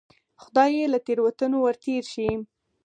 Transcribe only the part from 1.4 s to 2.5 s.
ورتېر شي.